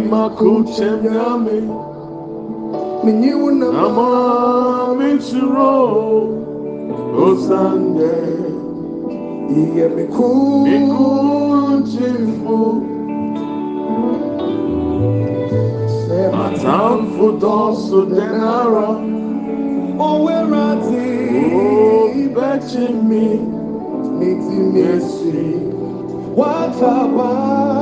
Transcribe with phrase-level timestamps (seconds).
[0.00, 1.56] makuchenyame
[3.04, 5.74] menyiwo nama nama mituro
[7.24, 8.14] osande
[9.58, 12.58] iyɛ me kun mikunchimfu
[16.00, 18.88] sɛ matamfo dɔso denara.
[22.62, 23.26] Obɛkyimi
[24.18, 25.40] meti mesi
[26.38, 27.81] wataba kɛse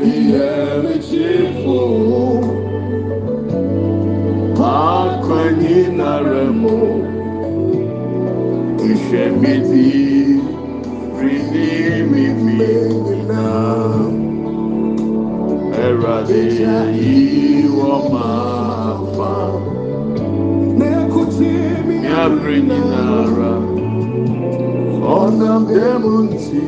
[0.00, 0.50] miyɛ
[0.82, 1.78] mekyifo
[4.74, 6.76] akɔnyinara mu
[8.90, 9.86] ihwɛ midi
[11.18, 11.68] rini
[12.10, 12.58] mimi
[13.04, 14.18] nyinaa
[15.82, 16.42] ɛwurade
[17.00, 17.16] yi
[17.76, 19.32] wɔ maa fa.
[20.78, 21.50] Na ekuti
[21.86, 23.67] mi miabere nyinara
[25.68, 26.62] dɛm nti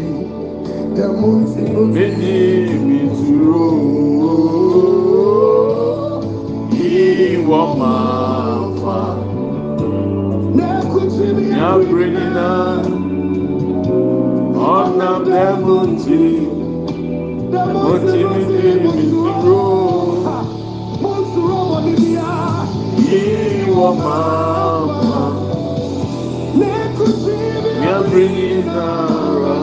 [0.97, 2.37] dɛmu nti no medi
[2.87, 2.99] mi
[6.73, 8.99] yi wɔ maa fa
[10.57, 12.93] mi miabere nyinara
[14.75, 16.19] ɔnam dɛm nti
[17.53, 18.21] dɛmu oti
[18.83, 19.65] mi duro
[21.03, 22.33] mo nsoro wɔ ne bia
[23.07, 23.21] yi
[23.77, 25.21] wɔ maa fa
[27.91, 29.57] mi miabere nyinara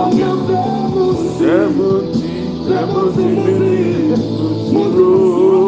[0.00, 2.32] ɔnam dɛmu nti dɛm nti
[2.66, 3.74] dɛm nti mi di
[4.72, 5.64] mi duro.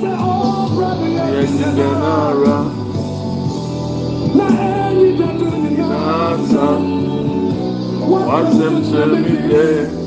[0.00, 2.56] sɛ ɔbra mi yɛ Yɛnyidanara
[4.36, 6.64] na ɛyi dɛdu nyinaa n'asa
[8.10, 10.01] w'asɛm kyerɛ mi dɛ mama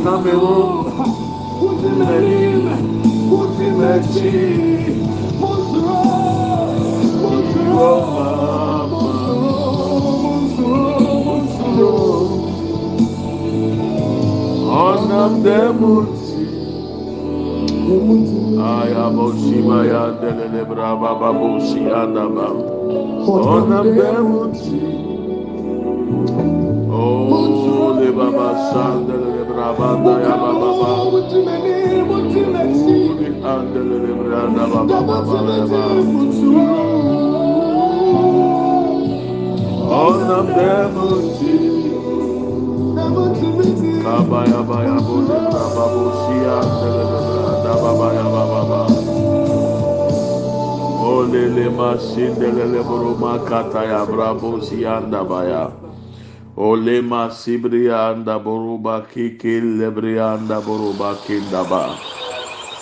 [0.00, 0.04] nyinaa.
[0.04, 0.54] ká mi hó
[7.70, 9.10] ìwọ máa fa
[14.86, 15.92] ọ̀nà dẹ́mu
[16.24, 16.44] ti
[18.74, 22.46] àyàbọ̀ sí máa yá dẹ́lẹ́lẹ́ bàbá bàbá bò sí àdàbà
[23.54, 24.78] ọ̀nà dẹ́mu ti.
[26.92, 30.90] Oh, le baba sandele le brabanda ya baba ba.
[33.10, 35.82] Uli andele le branda baba baba ya ba.
[39.90, 41.52] Ona bemuti.
[44.02, 48.80] Kaba ya ba ya bo le braba bo si andele le branda baba ba.
[51.04, 52.80] Ole le masindele le
[53.48, 55.89] kata ya brabo si anda ba ya.
[56.60, 61.84] Olema sibrianda boruba kiki lebrianda boruba kindaba.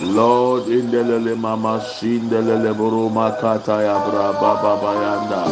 [0.00, 5.42] Lord indelele mama sindelele boruma kata ya braba baba yanda.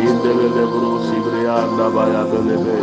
[0.00, 2.78] Indelele buru sibrianda baya belebe.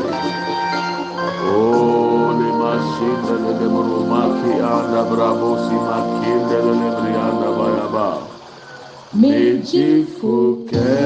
[1.58, 8.10] Olema sindelele boruma ki anda brabo sima kindelele brianda baya ba.
[9.14, 9.90] Meji
[10.22, 11.06] fukesi.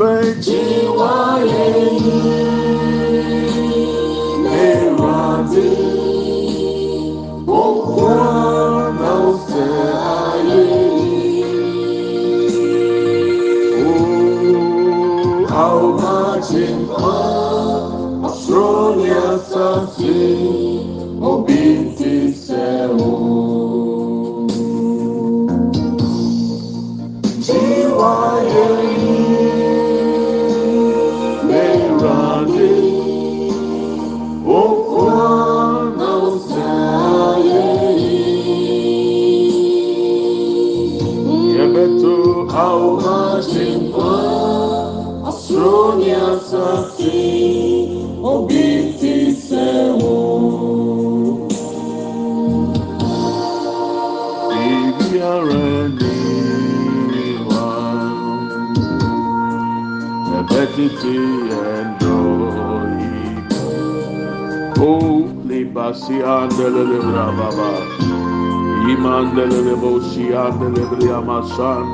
[0.00, 0.58] Anọpẹ́ jí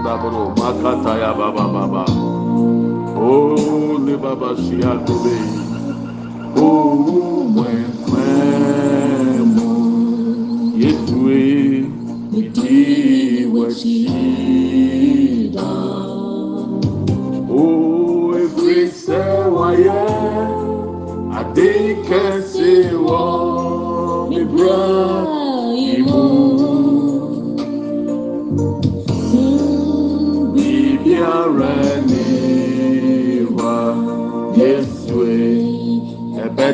[0.06, 2.05] sàndà bro mákàtà yà bàbá bàbá
[3.31, 3.35] ó
[4.06, 5.37] lè bàbá sí àndẹlẹ
[6.56, 6.70] ó
[7.56, 9.69] wẹ̀wẹ̀ mú
[10.81, 11.41] yétúwé
[12.41, 12.76] ìdí
[13.55, 13.97] wẹ̀sí
[15.55, 15.70] dá.
[17.61, 17.62] O
[18.43, 19.23] efiri sẹ
[19.56, 20.05] wayẹ
[21.38, 21.70] ade
[22.08, 22.73] kẹsẹ
[23.06, 23.20] wọ
[24.31, 24.81] mi bra
[25.94, 26.56] imu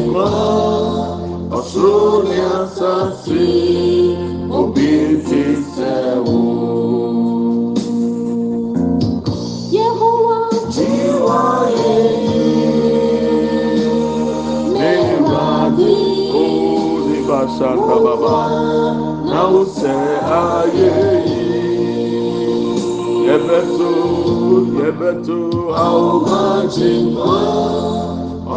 [0.00, 0.28] nkwa
[1.56, 3.44] ɔsoro ne asase
[4.58, 5.42] obi nti
[5.72, 5.92] sɛ
[6.26, 6.40] wo.
[9.76, 10.38] Yehowa
[10.74, 11.42] tiwa
[11.78, 12.42] yeyi
[14.78, 14.92] ne
[15.28, 15.94] wade
[16.40, 16.44] o
[17.08, 18.38] ne basa kababa
[19.30, 19.94] na wo sɛ
[20.40, 21.40] ayeyi
[23.26, 23.90] yɛbɛto
[24.78, 25.38] yɛbɛto
[25.84, 26.42] awo ma
[26.72, 28.11] ti nkwa.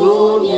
[0.00, 0.52] Ọ̀ṣun ni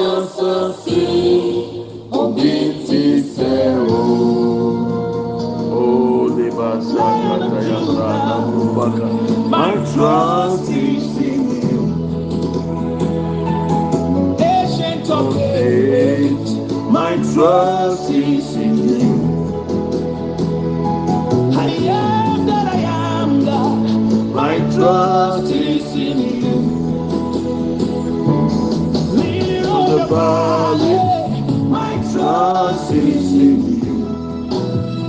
[30.13, 33.97] my trust is in you.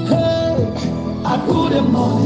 [0.08, 0.56] Hey,
[1.26, 2.22] I put him on.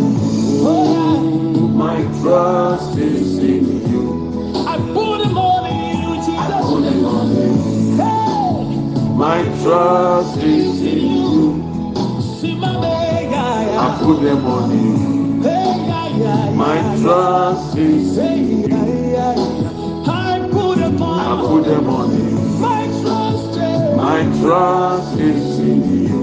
[0.61, 4.53] Oh, My trust is in you.
[4.67, 5.65] I put him on
[6.03, 6.65] you, Jesus.
[7.97, 8.53] Hey,
[9.15, 11.63] My trust is in you.
[13.79, 14.21] I put
[15.77, 18.77] yeah, yeah, My trust is in you.
[20.07, 22.16] I put him on.
[24.41, 26.21] Trust is in you.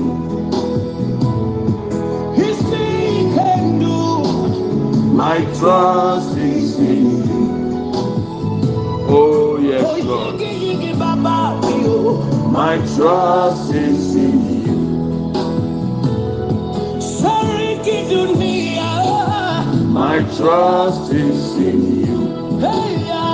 [2.34, 3.96] He still can do.
[5.22, 7.92] My trust is in you.
[9.08, 10.40] Oh, yes, Lord.
[12.52, 14.78] My trust is in you.
[17.00, 17.64] Sorry.
[19.94, 22.58] My trust is in you.
[22.58, 23.24] Hey, yeah.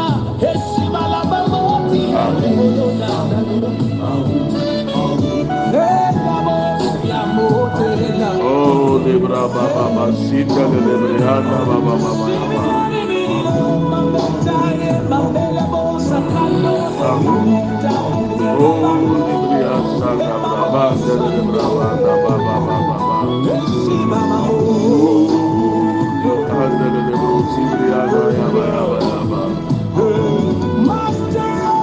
[9.30, 10.10] Braba baba.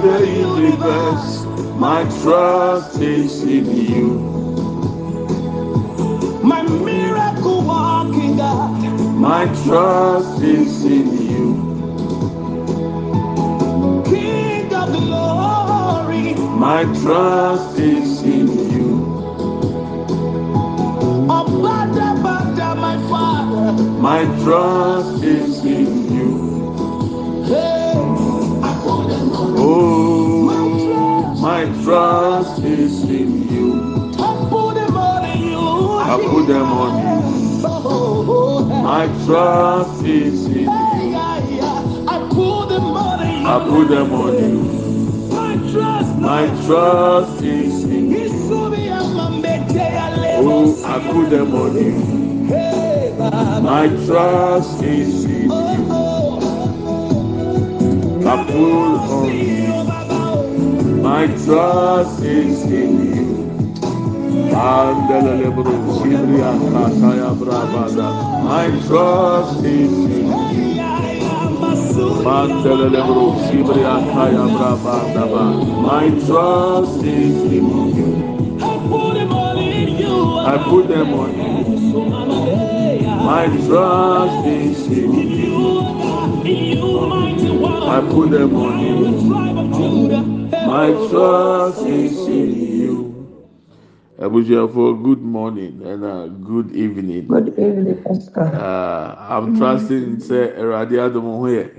[0.02, 1.44] The universe,
[1.76, 4.37] my trust is in you.
[9.28, 11.46] My trust is in you.
[14.06, 16.32] King of glory.
[16.58, 18.88] My trust is in you.
[21.28, 23.82] Abada, abada, my father.
[24.00, 26.32] My trust is in you.
[27.44, 27.92] Hey,
[29.60, 30.40] oh,
[31.38, 32.62] my trust.
[32.64, 33.68] is in you.
[34.18, 36.77] I put them on you
[39.24, 42.08] trust is in oh, you.
[42.08, 43.46] I put them on you.
[43.46, 44.58] I put them on you.
[45.34, 48.18] My trust, My trust is in you.
[48.26, 50.06] Isubi amambete ya
[50.40, 50.74] Oh.
[50.84, 51.94] I put them on you.
[53.62, 55.52] My trust is in you.
[58.26, 61.02] I put on you.
[61.02, 63.17] My trust is in you.
[64.58, 68.08] Andele lebro sibria kataya bravada.
[68.42, 70.26] My trust in you.
[72.24, 75.44] Mandele lebro sibria kaya bravada ba.
[75.86, 77.68] My trust in you.
[78.60, 79.32] I put them.
[80.44, 80.56] I
[81.14, 82.00] on you.
[83.30, 85.58] My trust is in you.
[87.86, 88.98] I put them on you.
[90.66, 92.67] My trust is in you.
[94.28, 97.26] Abuja for good morning and uh, good evening.
[97.28, 98.44] Good evening, Pastor.
[98.44, 101.72] Uh, I'm trusting say Eradi Adomo here.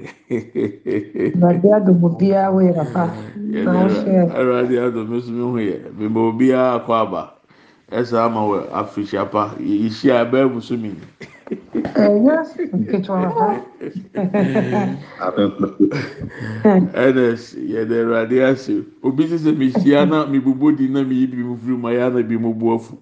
[1.37, 3.03] Bàbá àdùnnú bí àwẹ̀ ràpá
[3.65, 5.89] náà ṣe Eradi Adomo Sumi here.
[5.97, 7.23] Bimbo Bia Akwaba.
[7.91, 9.53] Esa ama we afishiapa.
[9.61, 10.91] Ishi abe busumi.
[16.93, 18.83] Enes yɛde Eradi ase.
[19.03, 21.89] Obi sɛ mi hyia na mi bubu di na mi yi bi mu firi mu
[21.89, 22.97] ya na bi mu bu afu.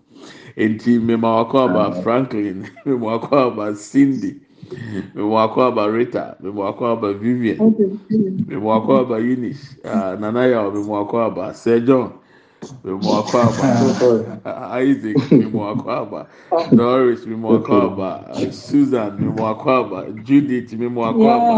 [0.58, 4.36] Enti mmemme wakɔ aba Franklin, mmemme wakɔ aba Cindy,
[5.14, 7.58] mmemme wakɔ aba Rita, mmemme wakɔ aba Vivian.
[7.58, 12.12] mmemme wakɔ aba Eunice, ah, Nana Yaw, mmemme wakɔ aba Sir John,
[12.84, 16.28] mmemme wakɔ aba Isaac, mmemme wakɔ aba
[16.76, 21.54] Doris, mmemme wakɔ aba ah, Susan, mmemme wakɔ aba Judith, mmemme wakɔ aba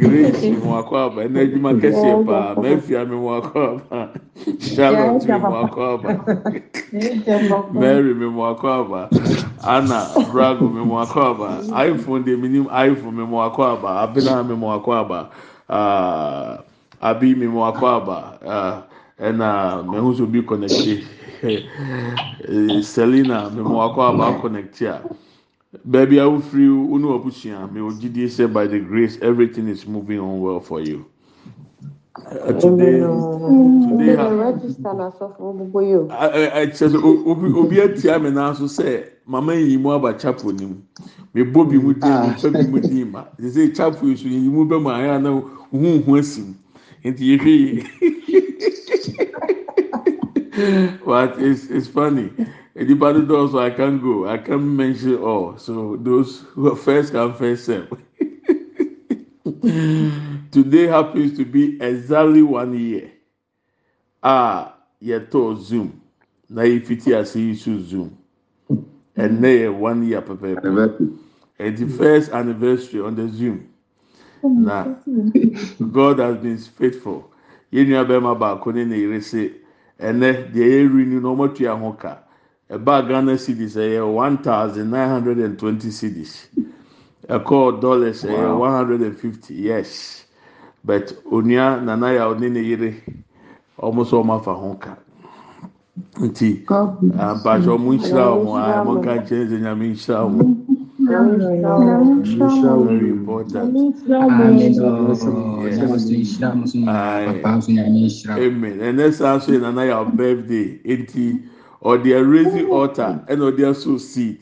[0.00, 4.10] Grace, mmemme wakɔ aba ɛna adwuma kɛseɛ paa Mɛfia, mmemme wakɔ aba
[4.60, 6.10] Charlotte, mmemme wakɔ aba.
[7.72, 9.08] Mary mímu akɔ aba
[9.62, 10.00] Anna
[10.32, 11.48] Brago mímu akɔ aba
[11.86, 15.28] iPhone de minim iPhone mímu akɔ aba Abena mímu akɔ aba
[15.68, 16.58] uh,
[17.00, 18.82] Abi mímu akɔ aba uh,
[19.20, 21.04] ɛna mehu so bi connecte
[22.48, 25.06] Eh, Selina mímu akɔ aba connecte a
[25.86, 30.40] baabi a wofiri wone wabusua may ogyidie sɛ by the grace everything is moving on
[30.40, 31.06] well for you.
[32.30, 33.00] Uh, today,
[33.82, 36.16] today, ha- register na asɔfo gbogbo yi o.
[36.52, 40.66] ɛkyɛ sɛ o- obi obi atia mi n'aso sɛ mama yi mu aba chapel ni
[40.66, 40.76] mu
[41.34, 44.28] mɛ bɔ bi mu din mu pɛ bi mu din ma sɛ chapel yi so
[44.28, 45.30] yi mu bɛ mu ayɛ ana
[45.72, 46.54] huhu asi mu
[47.04, 47.84] nti yɛhwɛ yi
[51.06, 52.30] but it's it's funny.
[52.74, 54.26] Do dɔɔso i can't go?
[54.28, 55.56] I can't mention all.
[55.58, 57.88] So those who are first come first serve.
[60.50, 63.12] Today happens to be exactly one year.
[64.22, 66.00] Ah, yɛtɔɔ zoom.
[66.48, 68.16] Na yɛfiti ase yi so zoom.
[69.16, 71.16] Ɛnɛ yɛ one year pɛpɛɛpɛ
[71.60, 73.68] ɛdi first anniversary on the zoom.
[74.42, 74.94] Na
[75.92, 77.30] god has been faithful.
[77.72, 79.52] Yɛn nua bɛrima baako ne ne yere se
[80.00, 82.18] ɛnɛ deɛ yɛri ni na wɔn atua ho ka
[82.70, 86.48] ɛbaa ghana cedis ɛyɛ one thousand nine hundred and twenty cedis
[87.28, 90.24] ɛkɔɔ dollars ɛyɛ one hundred and fifty yes.
[90.84, 92.94] But onua nana yɛ ɔne ne yere
[93.78, 94.96] wɔn nso wɔn afa ho ka
[96.20, 100.69] nti mpatsɛ wɔn nhyira wɔn a wɔn ka nkyɛn sɛ nyame nhyira wɔn
[101.08, 101.40] amen
[108.96, 111.42] nso yɛ nana yɛ our birthday nti
[111.82, 114.38] ɔde ɛrezi altar ɛna ɔde ɛso seed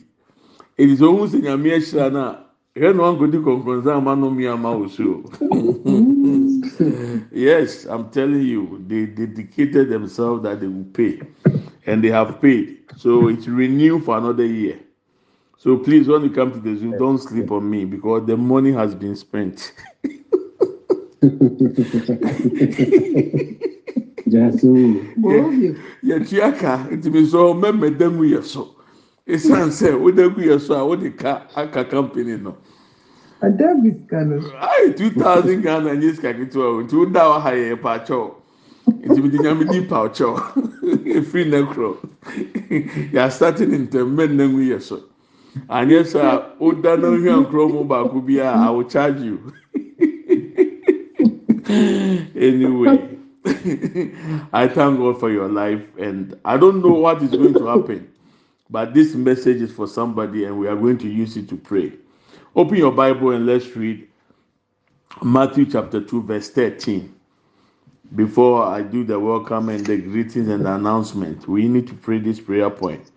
[0.77, 2.35] eti sɛ ohun sɛ nyame ahyira na
[2.75, 5.23] ɛhɛ na wɔn nkodi kɔnkɔnsa ama no mi ama wɔ so
[7.31, 11.19] yes i'm telling you they dedicated themselves that they will pay.
[11.85, 12.77] And they have paid.
[12.97, 14.77] So it's renewed for another year
[15.59, 18.71] so please when you come to the zoo, don't sleep on me because the money
[18.71, 19.73] has been spent.
[26.01, 28.75] Yɛtua ka ntumi sɛ ɔmɛmɛ damu yɛ so.
[29.27, 32.55] Esan sɛ wodagu yɛ so a wode ka aka company no.
[33.41, 34.39] David Kano.
[34.39, 38.31] ayi two thousand ghana nye sika ketewa o nti woda hɔ ha yɛ pa kyɛw
[38.87, 40.35] nti mi di nyame di pa kyɛw
[41.05, 41.97] efiri ne korɔ
[43.13, 45.08] yasate ne ntɛm mɛ nangu yɛ so
[45.69, 49.39] anyɛ sɛ a woda na ohwɛ nkorɔ mu baako bi a i will charge you
[52.35, 53.17] anyway
[54.53, 58.07] i thank god for your life and i don't know what is going to happen
[58.69, 61.91] but this message is for somebody and we are going to use it to pray
[62.55, 64.07] Open your Bible and let's read
[65.23, 67.13] Matthew chapter 2, verse 13.
[68.15, 72.19] Before I do the welcome and the greetings and the announcement, we need to pray
[72.19, 73.11] this prayer point.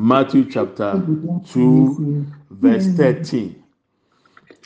[0.00, 1.02] Matthew chapter
[1.48, 3.64] 2, verse 13.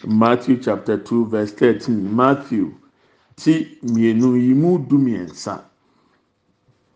[0.04, 2.14] Matthew chapter 2, verse 13.
[2.14, 2.74] Matthew
[3.36, 5.62] ti mmienu yi mu du mmiɛnsa.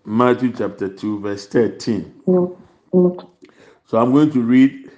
[0.05, 2.13] Matthew chapter 2, verse 13.
[2.27, 2.59] No.
[2.93, 3.17] No.
[3.87, 4.91] So I'm going to read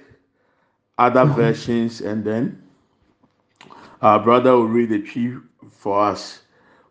[0.97, 2.61] other versions and then
[4.01, 5.37] our brother will read the chief
[5.71, 6.41] for us.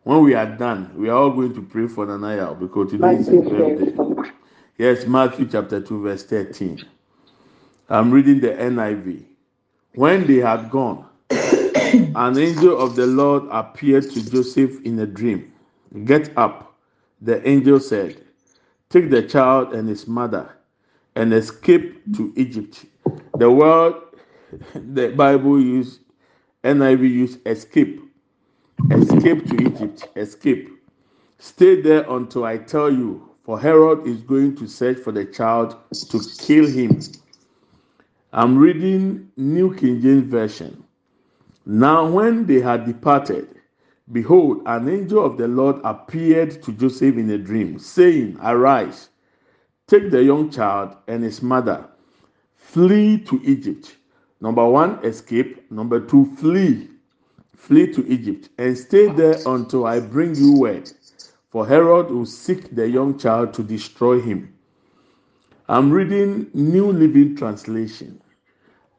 [0.05, 3.27] When we are done, we are all going to pray for Nanaya because today is
[3.27, 3.88] his birthday.
[4.79, 6.85] Yes, Matthew chapter 2, verse 13.
[7.89, 9.25] I'm reading the NIV.
[9.95, 15.53] When they had gone, an angel of the Lord appeared to Joseph in a dream.
[16.05, 16.77] Get up,
[17.21, 18.23] the angel said.
[18.89, 20.49] Take the child and his mother
[21.17, 22.85] and escape to Egypt.
[23.37, 23.95] The word
[24.75, 25.99] the Bible use
[26.63, 28.01] NIV use escape.
[28.93, 30.07] Escape to Egypt.
[30.15, 30.71] Escape.
[31.41, 35.75] Stay there until I tell you, for Herod is going to search for the child
[36.11, 37.01] to kill him.
[38.31, 40.85] I'm reading New King James Version.
[41.65, 43.49] Now, when they had departed,
[44.13, 49.09] behold, an angel of the Lord appeared to Joseph in a dream, saying, Arise,
[49.87, 51.89] take the young child and his mother,
[52.55, 53.97] flee to Egypt.
[54.43, 55.71] Number one, escape.
[55.71, 56.91] Number two, flee.
[57.57, 60.93] Flee to Egypt and stay there until I bring you word.
[61.51, 64.53] For Herod will seek the young child to destroy him.
[65.69, 68.21] I'm reading New Living Translation.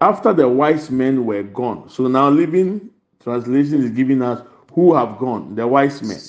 [0.02, 2.90] After the wise men were gone, so now Living
[3.24, 4.42] Translation is giving us
[4.74, 6.20] who have gone, the wise men.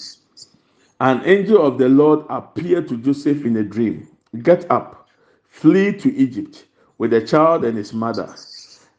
[1.00, 4.09] An angel of the Lord appeared to Joseph in a dream.
[4.42, 5.09] Get up,
[5.48, 6.66] flee to Egypt
[6.98, 8.35] with the child and his mother.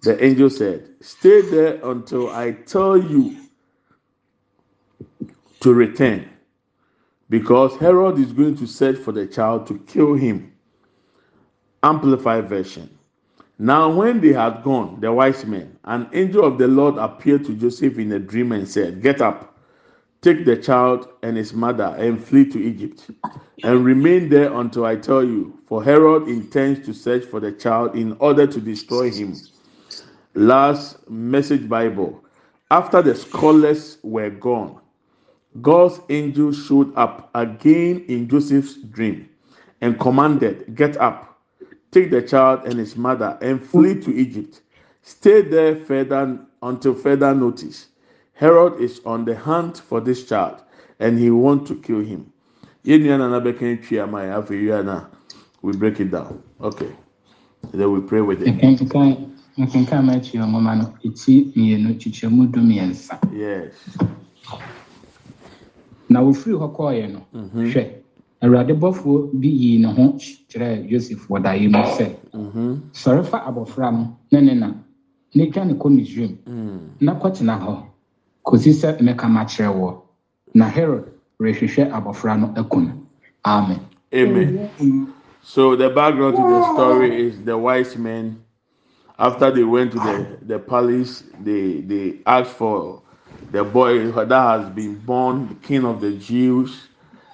[0.02, 3.38] The angel said, Stay there until I tell you
[5.60, 6.28] to return,
[7.32, 10.52] because Herod is going to search for the child to kill him.
[11.82, 12.89] Amplified version.
[13.58, 17.56] Now, when they had gone, the wise men, an angel of the Lord appeared to
[17.56, 19.58] Joseph in a dream and said, Get up,
[20.22, 23.10] take the child and his mother, and flee to Egypt,
[23.63, 27.96] and remain there until I tell you, for Herod intends to search for the child
[27.96, 29.38] in order to destroy him.
[30.34, 32.26] Last message Bible.
[32.70, 34.81] After the scholars were gone,
[35.60, 39.30] God's angel showed up again in Joseph's dream
[39.82, 41.40] and commanded, Get up,
[41.92, 44.62] take the child and his mother, and flee to Egypt.
[45.02, 47.88] Stay there further until further notice.
[48.34, 50.62] Herod is on the hunt for this child
[51.00, 52.32] and he wants to kill him.
[52.86, 55.06] Yɛn nua nana bɛka twi ama yɛ afei yɛ na
[55.62, 56.42] we break it down.
[56.62, 56.90] Okay.
[57.72, 58.48] Then we pray with it.
[58.48, 63.74] nkenkan nkenkan ma akyi nwoma no eti mmienu kyekyɛmu du mmiɛnsa Yes.
[66.13, 67.65] Na wofiri hɔ kɔɔeɛ no mhm.
[67.71, 67.84] hwɛ
[68.41, 70.04] awurade bɔfoɔ bi yii ne ho
[70.50, 72.80] kyerɛɛ yosef wɔ daeɛ mu sɛ mhm.
[72.93, 74.74] sɔre fa abɔfra no ne ne na
[75.36, 76.80] na twa ne kɔ misraim mm.
[77.02, 77.74] na kɔtena hɔ
[78.45, 80.02] kɔsi sɛ mɛka makyerɛ wɔ.
[80.54, 81.06] Na herod
[81.39, 83.08] rehwehwɛ abɔfra no no
[83.45, 83.80] amen.
[84.13, 85.13] Amen.
[85.43, 88.43] So the background to the story is the wise men.
[89.17, 93.02] After they went to the, the palace, they they asked for
[93.52, 96.88] the boy that has been born, the king of the Jews.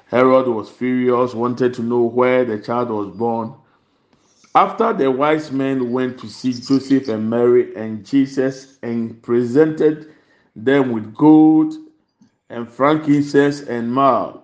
[0.08, 3.54] Herod was furious, wanted to know where the child was born.
[4.56, 10.14] After the wise men went to see Joseph and Mary and Jesus and presented
[10.56, 11.76] them with gold
[12.50, 14.40] and frankincense and myrrh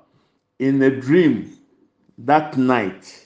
[0.60, 1.58] in a dream
[2.20, 3.26] that night.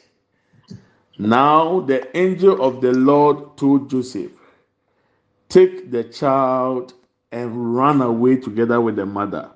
[1.18, 4.32] Now the angel of the Lord told Joseph,
[5.50, 6.94] Take the child
[7.32, 9.50] and run away together with the mother.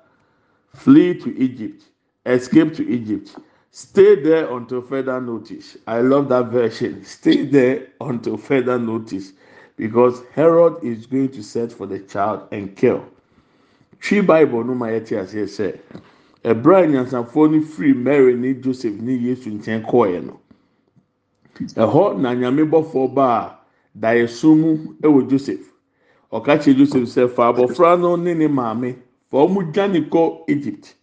[0.74, 1.84] Flee to Egypt,
[2.26, 3.36] escape to Egypt.
[3.70, 5.76] Stay there until further notice.
[5.86, 7.04] I love that version.
[7.06, 9.32] Stay there until further notice
[9.76, 13.04] because Herod is going to search for the child and kill.
[14.00, 15.78] Twi Bible no ma yɛte aseɛ sɛ
[16.44, 20.40] ɛbrɛ a nyansafoɔ no firi Mary ne Joseph ne Yesu nkyɛn kɔɔɛ no
[21.60, 23.54] ɛhɔ na nyame bɔfoɔ baa
[23.98, 25.71] daeɛso mu wɔ Joseph
[26.32, 28.96] ɔka kyerɛ Joseph sɛ fa abɔfra no ne ne maame
[29.30, 30.94] fa wɔn dwane kɔ Egypt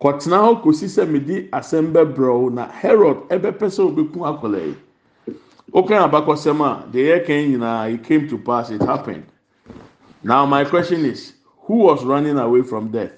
[0.00, 4.74] kɔtena hɔ kɔsi sɛ mede asɛm bɛbrɛ wo na Herod ɛbɛpɛ sɛ ɔbɛku akwadaa yi
[5.72, 9.24] wokan abakɔsɛm a deɛ yɛka nyinaa it came to pass it happened.
[10.22, 11.34] Now my question is
[11.66, 13.12] who was running away from death?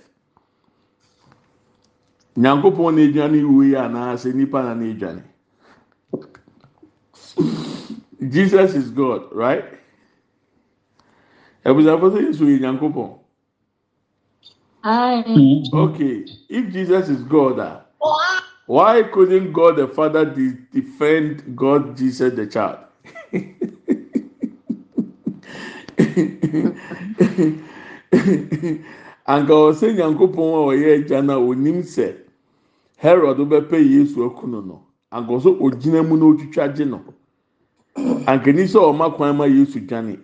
[2.36, 5.22] Nyankopɔn na edwane wu yi anaasɛ nipa na na edwane
[8.28, 9.64] jesus is god right
[11.68, 13.10] ɛbusuafo sɛ yesu yɛ nyankopɔn
[15.72, 17.80] okay if jesus is god ah
[18.66, 22.78] why couldn't god the father de defend god jesus the child?
[29.26, 32.14] Anka ɔsɛ nyankopɔn a ɔyɛ agya na onim sɛ
[32.96, 34.82] herod bɛpɛ yesu akunu no.
[35.12, 37.00] Anka ɔsɛ ogyina mu na otwitwa gye no.
[38.26, 40.18] Anka ni sɛ ɔma kwan ma yesu dwane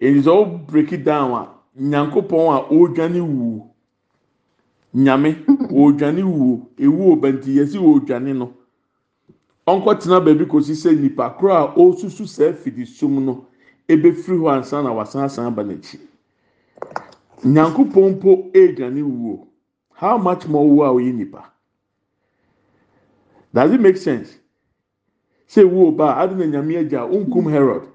[0.00, 3.70] èyí sɛ ɔ break it down a nyankopɔn a ɔredwane wuo
[4.94, 5.30] nyame
[5.70, 8.54] ɔredwane wuo ewu ɔbɛnti yɛsi ɔredwane no.
[9.66, 13.46] Ɔnkɔtena baabi kɔsi sɛ nipa koro a ɔresusu sɛ fidi sum no
[13.88, 15.98] ebɛfiri hɔ ansa na wasan asan aba n'akyi.
[17.44, 19.46] Nyankopɔn mpo ɛredwane wuo
[19.92, 21.52] how much more wo a ɔyɛ nipa
[23.52, 24.38] does it make sense?
[25.48, 27.88] Sɛ wuo ba adi na nyame agya onkum herod.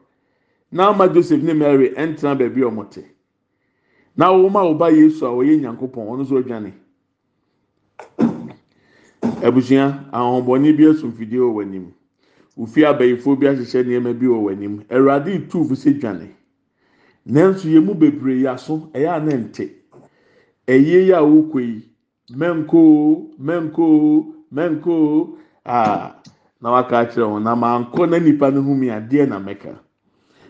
[0.73, 3.03] Na ama joseph ne mary ɛntena baabi a wɔn
[4.17, 6.73] na wɔn a wɔba yesu a ɔyɛ nyankopɔn ɔno nso adwane.
[9.43, 11.91] Abusua ahohombɔni bi esum fidie wɔ wɔn
[12.57, 16.29] ofi abɛyifoɔ bi ahyehyɛ nneɛma bi wɔ wɔn awurade tuufu sɛ dwane.
[17.27, 19.69] Nanso yɛn mu bebree yɛ aso ɛyɛ a ne nte
[20.67, 21.83] ɛyie yi a yi
[22.31, 23.85] mɛnko mɛnko
[24.51, 26.15] mɛnko aa
[26.61, 29.82] na waka akyerɛ wɔn na maa nkɔ na nipa no ho mi adeɛ na mɛka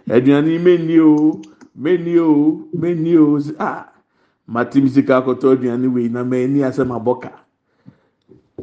[0.10, 1.42] aduane mɛni o
[1.78, 3.40] mɛni o mɛni o.
[3.60, 3.88] A
[4.48, 7.32] mate mi sika akɔtɔ aduane wei na mɛni asɛm abɔka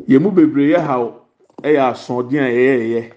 [0.08, 1.04] yɛn mu bebree yɛ haw
[1.62, 3.12] ɛyɛ asoɔden a yɛyɛ yɛ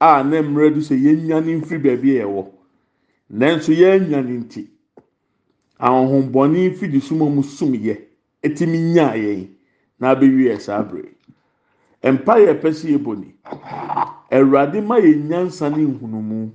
[0.00, 2.46] a ne mmerɛ do sɛ yɛn nyane mfiri baabi a yɛwɔ
[3.30, 4.66] nanso yɛn nyane nti
[5.78, 7.96] ahohombɔne fidi suma mu sum yɛ
[8.42, 9.48] etimi nya yɛn
[10.00, 11.12] na abɛwi yɛ saa abere
[12.02, 13.34] mpa yɛ pɛ si yɛ bɔ ni.
[14.30, 16.50] Awurade ma yɛ nyansa ne nhunumu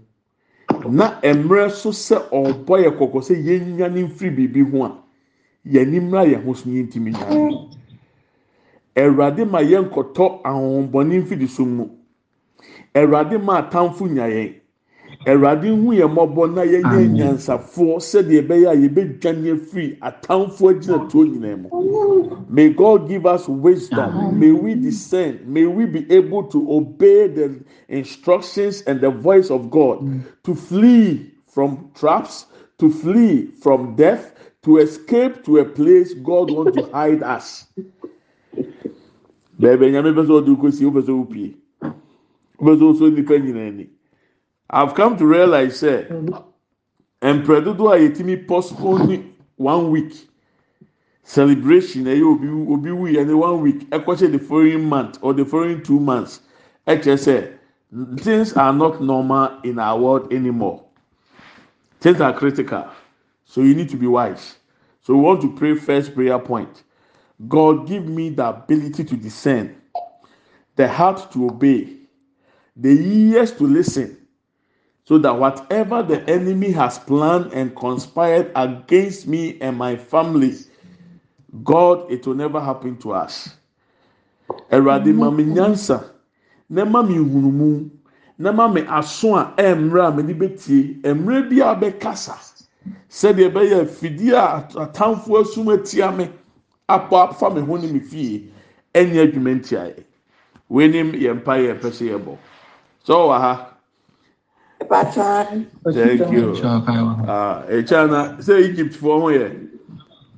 [0.92, 4.92] na mmerɛ so sɛ ɔbɔ yɛ kɔkɔ sɛ yɛn nyane mfiri biribi ho a
[5.66, 7.70] yɛn anim ra yɛn ho so yɛn ntumi nyane
[8.96, 11.90] awurade ma yɛn kɔtɔ ahohombɔne mfidi so mu.
[12.94, 14.54] Awurade ma atamfo nya yɛn
[15.26, 21.10] awurade hu yɛn mmɔbɔ na yɛn yɛ nyansafoɔ sɛdeɛ ɛbɛyɛ a yɛbɛdwane afiri atamfo agyina
[21.10, 21.70] tuo nyinaa mu.
[22.50, 24.40] May god give us wisdom.
[24.40, 25.40] May we discern.
[25.46, 30.22] May we be able to obey the instructions and the voice of god mm.
[30.44, 32.46] to flee from traps
[32.80, 34.34] to flee from death
[34.64, 37.66] to escape to a place god wants to hide us.
[39.60, 41.48] bẹẹbi ẹnyàmẹ bẹ sọ ọdún kò sí ọbẹ sọ ọpie
[42.60, 43.86] ọbẹ sọ ọsọ nípa nyinaa ni
[44.74, 46.06] i've come to realize say
[47.22, 50.14] mpẹ dodo a yẹtìmí postpone one week
[51.24, 52.04] celebration.
[52.06, 53.90] Ẹ yẹ obi obi wu yẹ ní one week.
[53.90, 56.42] Ṣe the following month or the following two months.
[56.88, 57.54] Kyerẹ sẹ
[58.18, 60.84] things are not normal in our world anymore.
[62.02, 62.86] Things are critical.
[63.46, 64.56] So you need to be wise.
[65.02, 66.84] So we want to pray first prayer point.
[67.48, 69.76] God, give me the ability to discern,
[70.76, 71.90] the heart to obey,
[72.76, 74.18] the ears to listen,
[75.06, 80.56] so that whatever the enemy has planned and conspired against me and my family,
[81.64, 83.56] God, it will never happen to us.
[84.72, 86.10] Erade ma me nyansa,
[86.70, 87.90] na ma me hunumu,
[88.38, 92.38] na ma me aso a emra me de betie, emre bi a bekasa.
[93.10, 96.30] Sɛdeɛ ɛbɛyɛ afidie a atamfo asum atia me
[96.90, 98.50] apɔ afa me ho ne me fie
[98.94, 100.04] ɛnyɛ adwuma ntia yɛ
[100.70, 102.38] wɛnim yɛn mpa yɛ pɛ sɛ yɛbɔ.
[103.04, 103.73] So wɔ ha
[105.94, 106.56] thank you.
[107.28, 109.70] ah ɛkyɛ na sɛ egypt foɔ ho yɛ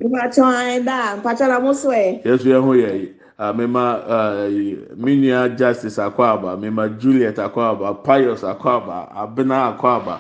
[0.02, 2.24] Mpatwan da, mpatwan na mo so ɛ.
[2.24, 4.48] yɛso yɛn ho yɛ yi ah mema ah
[4.96, 10.20] me nua justice akɔaba mema juliet akɔaba pius akɔaba abena akɔaba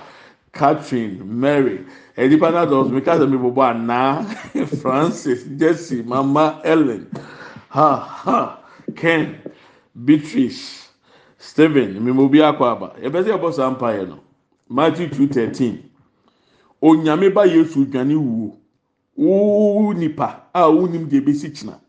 [0.54, 1.86] catherine mary
[2.18, 4.24] ɛnipa náà dɔn mi ká sɛ mi bɔbɔ anaa
[4.82, 7.08] francis jesse mama ellen
[7.70, 8.60] ha ha
[8.96, 9.36] ken
[10.06, 10.85] beatrice
[11.38, 12.94] stephen bi akɔ aba.
[13.02, 14.20] Yɛbɛ sɛ yɛbɔ saa mpa yɛ no.
[14.70, 15.90] Matthew two thirteen.
[16.82, 18.58] Onyame ba yesu dwane wuo
[19.18, 21.80] wuu nipa a wunim deɛ ebesi kyina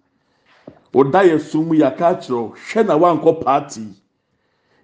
[0.94, 3.86] ɔda yɛ sum yɛ aka akyerɛw hwɛ na wankɔ paati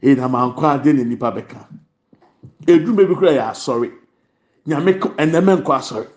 [0.02, 1.66] ee na ma nkɔ ade na nipa bɛka.
[2.66, 3.90] Edwuma bi kura yɛ asɔre.
[4.66, 6.08] Nyame ɛnɛmɛ nkɔ asɔre.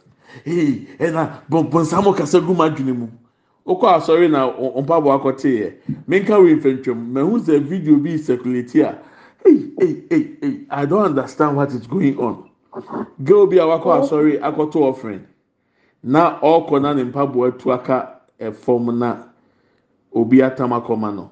[0.99, 3.07] Ɛna bɔnbɔnsam kasa gu mu adwene mu.
[3.65, 4.47] Okɔ asɔre na
[4.81, 5.73] mpaboa akɔte yɛ
[6.07, 8.97] minka wi mfɛntwɛm mɛhu sɛ video bi circulate a
[9.45, 12.49] ee ee ee ee i don't understand what is going on.
[13.23, 15.25] Girl bi a wakɔ asɔre akɔto offering.
[16.03, 19.23] Na ɔkɔ na ne mpaboa tu aka ɛfɔm na
[20.13, 21.31] obi atam akɔma no.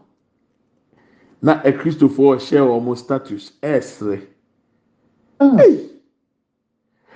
[1.42, 3.52] Na ɛkristofoɔ ɔhyɛ wɔn status.
[3.62, 4.22] Ɛɛsere.
[5.58, 5.90] Hey.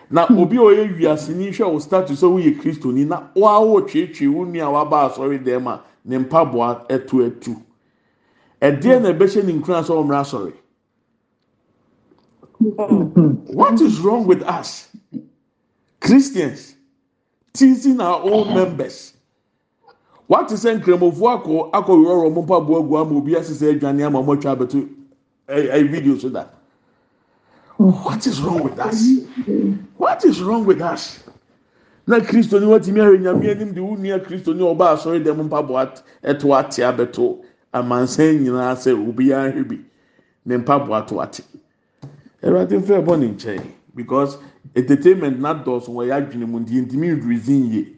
[0.09, 5.43] Na obi a ɔyɛ wiaseni hwɛ wo status sɛ woyɛ kristoni na twetwe nua asɔre
[5.43, 6.87] dɛm a ne mpaboa
[8.61, 10.53] ɛdeɛ na ɛbɛhyɛ ne sɛ asɔre?
[13.53, 14.89] What is wrong with us?
[15.99, 16.75] Christians
[17.53, 19.13] teasing our own members.
[20.27, 24.89] Wate sɛ nkramofoɔ akɔ akɔ mpaboa gu ama obi adwane ama atwa abɛto
[25.87, 26.56] video so that.
[27.77, 29.07] What is wrong with us?
[29.97, 31.23] What is wrong with us?
[32.07, 36.01] Na kristo ni watumi ahwɛ nyame anim de wunua kristo ni ɔba asɔre dɛm mpaboa
[36.23, 39.79] ɛto ate abɛto amansan nyinaa sɛ obiara ahwɛ bi
[40.45, 41.41] ne mpaboa to ate
[42.41, 43.61] ɛwurade nfɛ bɔ ne nkyɛn
[43.93, 44.37] because
[44.75, 47.97] entertainment na dɔɔso wɔ yɛ adwene mu nti ntumi reason yie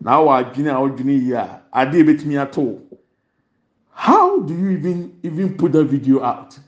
[0.00, 2.80] na awɔ adwene a ɔdwene yie a adeɛ betumi ato.
[3.90, 6.58] How do you even even put that video out.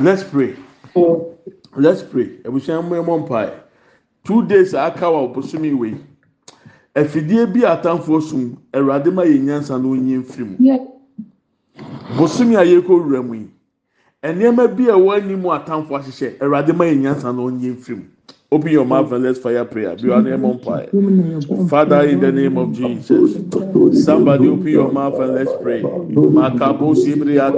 [0.00, 0.56] Let's pray.
[1.76, 2.38] Let's pray.
[2.44, 3.52] Ebusua mu ɛmɔ mpae.
[4.24, 5.96] Two days aka wa ɔbosomi wei.
[6.94, 10.78] Afidie bi atamfoɔ sum awurade ma yɛ nyansa na onye mfiri mu.
[12.16, 13.50] Bosomi a yɛkɔ wura mu yi
[14.22, 18.04] nneɛma bi a ɛwɔ anim atamfoɔ ahyehyɛ awurade ma yɛ nyansa na onye mfiri mu.
[18.54, 19.96] Open your mouth and let's fire prayer.
[19.96, 20.86] Be on empire.
[21.68, 23.34] Father, in the name of Jesus.
[24.04, 25.82] Somebody open your mouth and let's pray.
[25.82, 26.94] Makabo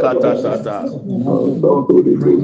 [0.00, 0.88] kata tata.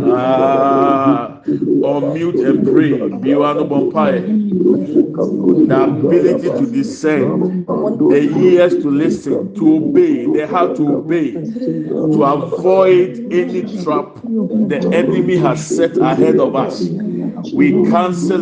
[0.04, 3.08] Ah, unmute and pray.
[3.20, 4.20] Be on empire.
[4.20, 12.22] The ability to discern, the ears to listen, to obey, the heart to obey, to
[12.22, 16.88] avoid any trap the enemy has set ahead of us.
[17.52, 18.41] We cancel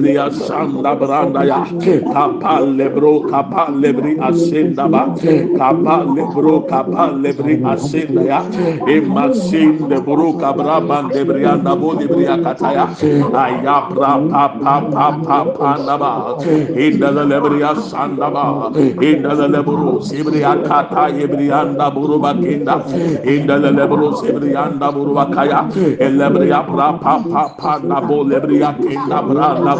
[0.00, 1.60] Ilebriya sanda branda ya.
[2.12, 5.12] Kapa lebro kapa lebri asenda ba.
[5.58, 8.40] Kapa lebro kapa lebri asenda ya.
[8.88, 12.88] Imasinde buru kabra bande brianda bo lebriya kataya.
[13.36, 16.12] Ayabra papa papa panda ba.
[16.72, 18.72] Indele lebriya sanda ba.
[19.04, 22.80] Indele lebro sibriya kata yebrianda buru bakinda.
[23.24, 25.68] Indele lebro sibriyanda buru bakaya.
[26.00, 29.79] Elebriya pra papa panda bo lebriya kinda branda bo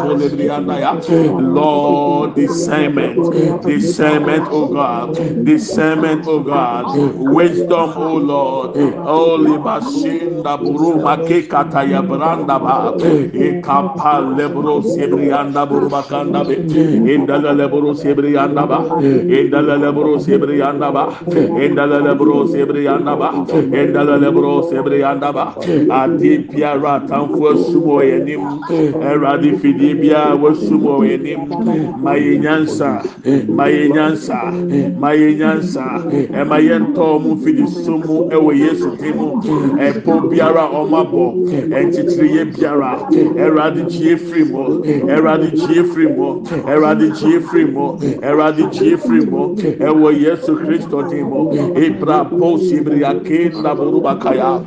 [1.37, 5.13] Lord, discernment, discernment, oh God,
[5.45, 6.85] discernment, oh God,
[7.19, 8.71] wisdom, oh Lord,
[9.05, 12.97] oh libashinda buruma ke kata ya branda ba,
[13.33, 16.57] ekapa lebro sebriyanda buruma kanda be,
[17.05, 18.79] indala lebro sebriyanda ba,
[19.29, 21.05] indala lebro sebriyanda ba,
[21.57, 23.31] indala lebro sebriyanda ba,
[23.71, 25.55] indala lebro sebriyanda ba,
[25.89, 28.63] adi piara tanfo sumo yenim,
[29.01, 31.47] eradi fidi bia wasumo yenim,
[32.01, 33.03] maye nyansa,
[33.47, 34.51] maye nyansa,
[34.99, 35.83] maye nyansa,
[36.39, 39.41] ɛma yɛn tɔɔ mu fidi sumu ɛwɔ yesu timu,
[39.77, 41.23] ɛpo biara ɔma bɔ,
[41.77, 48.63] ɛnkyekyere biara, ɛwurade kyie firi mu, ɛwurade kyie firi mu, ɛwurade kyie firi mu, ɛwurade
[48.71, 54.61] kyie firi mu, ɛwɔ yesu kristo timu, ibra po sibria kenda buruba kaya,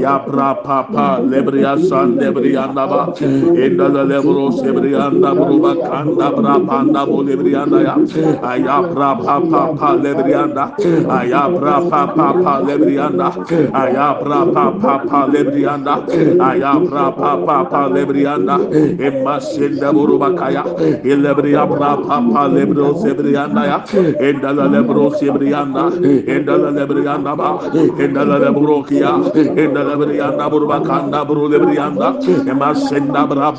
[0.00, 7.22] yabra papa lebria san lebria naba, indala lebro sebria nda buruba kanda bra panda bo
[7.22, 7.94] lebria nda ya,
[8.42, 10.64] ayabra papa pa lebria nda,
[11.08, 13.28] ayabra papa pa lebria nda,
[13.74, 15.94] ayabra papa pa lebria nda,
[16.38, 18.56] ayabra papa pa lebria nda,
[18.98, 20.64] emma senda buruba kaya,
[21.04, 23.78] ilebria bra papa lebro sebria nda ya,
[24.20, 25.84] indala lebro sebria nda,
[26.26, 27.58] indala lebria nda ba,
[27.98, 32.08] indala lebro kia, indala lebria nda buruba kanda buru lebria nda,
[32.46, 33.52] emma senda bra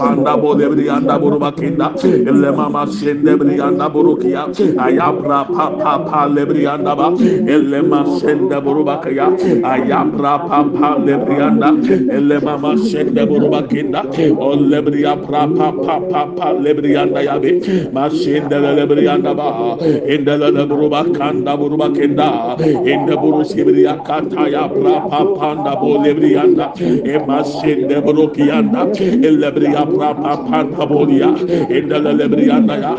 [1.02, 4.46] panda bo lebria nda buruba kinda, ile mama senda lebria nda burukia,
[4.78, 9.28] ayabra papa pa lebria nda ba, ile ma senda buruba kaya,
[9.64, 11.70] ayabra papa lebria nda,
[12.18, 14.04] ile mama senda buruba kinda,
[14.38, 15.72] o lebria papa
[16.12, 17.62] papa lebria nda ya be,
[17.92, 24.68] ma senda lebria nda ba, indala lebruba kanda buruba kenda, inda buru sibria kata ya
[24.68, 26.72] pra papa nda bo lebria nda,
[27.06, 31.30] ema senda burukianda, elebria brapa panta bolia
[31.78, 32.92] endala lebrianda ya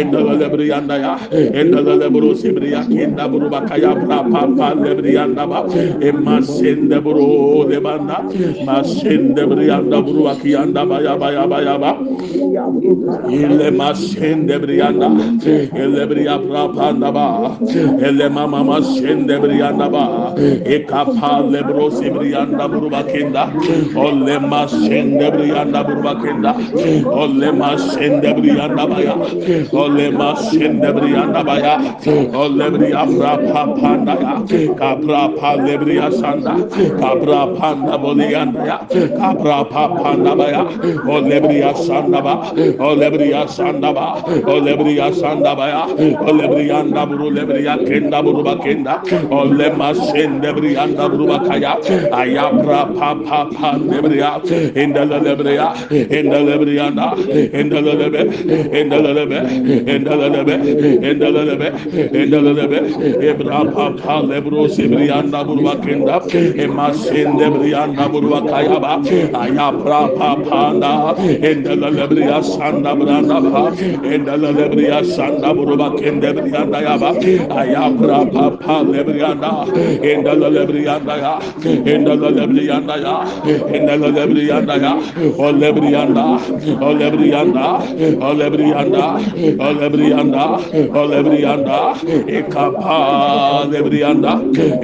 [0.00, 1.12] endala lebrianda ya
[1.60, 5.60] endala lebro sibria kinda buruba kaya brapa pa lebrianda ba
[6.08, 8.18] emasende buru lebanda
[8.68, 10.98] masende brianda buruba kiyanda ba.
[10.98, 11.92] Ya ba ya ba ya ba
[13.30, 15.08] ile masende brianda
[15.78, 17.54] ele bria brapa anda ba
[18.02, 20.34] ele mama masende brianda ba
[20.66, 23.46] ekapa lebro sibrianda buruba kinda
[23.94, 26.52] ole masende brianda buruba kinda
[27.06, 29.14] ole masende brianda baya.
[29.72, 31.74] Ole masende brianda baya.
[32.34, 34.34] Ole bria brapa panda ya
[34.78, 36.54] kapra pa lebria sanda
[37.00, 38.78] kapra panda bolianda ya
[39.18, 40.62] kapra pa panda baya
[41.08, 42.34] ole bria sanda ba
[42.78, 45.82] ole bria sanda ba ole bria sanda baya
[46.28, 49.02] ole brianda buru lebria kenda buru bakenda.
[49.30, 51.76] Ole masende brianda buru bakaya.
[52.12, 54.40] Ayapra pa pa pa lebria
[54.74, 55.74] inda lebria
[56.10, 56.38] inda
[72.98, 73.72] branda ba
[74.14, 77.12] inda lebria sanda buru bakende brianda ya ya
[77.66, 77.90] ya
[87.18, 87.68] o lebrianda
[88.20, 89.06] o lebrianda
[89.58, 90.44] o lebrianda
[90.94, 91.78] o lebrianda o lebrianda
[92.38, 94.32] ekapa lebrianda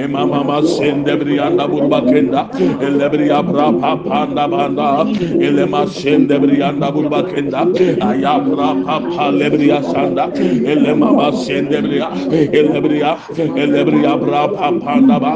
[0.03, 2.41] emama masende brianda burbakenda
[2.81, 5.05] elebria bra pa panda banda
[5.47, 7.61] elema sende brianda burbakenda
[8.09, 10.25] ayabra pa pa lebria sanda
[10.73, 12.09] elema masende bria
[12.59, 13.11] elebria
[13.63, 15.33] elebria bra pa panda ba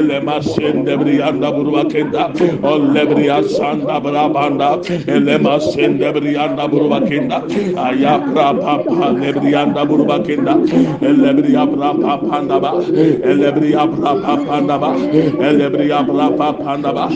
[0.00, 2.24] elema sende brianda burbakenda
[2.62, 4.70] o lebria sanda bra banda
[5.16, 7.38] elema sende brianda burbakenda
[7.76, 9.12] ayabra pa pa.
[9.12, 10.54] Lebrianda burbakenda
[11.02, 17.08] elebria bra pa panda ba elebria bra pa panda ba elebria bra pa panda ba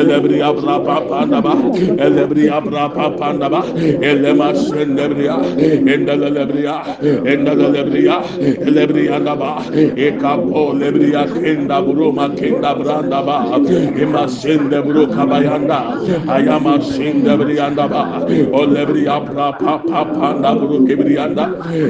[0.00, 1.52] elebria bra pa panda ba
[2.00, 3.60] elebria bra pa panda ba
[4.00, 5.36] elema sende bria
[5.92, 6.76] endele lebria
[7.28, 8.16] endele lebria
[8.66, 9.62] elebria da ba
[9.96, 13.38] ekapo lebria kenda buruma kenda branda ba.
[14.02, 18.24] Ema sende buru kabayanda ayama sende brianda ba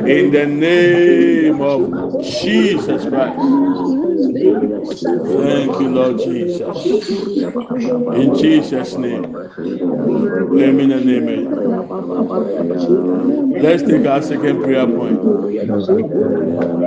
[0.07, 4.12] in the name of Jesus Christ
[5.37, 6.97] Thank you, Lord Jesus.
[8.13, 9.39] In Jesus' name.
[10.57, 11.51] Amen and amen.
[13.57, 15.23] Let's take our second prayer point.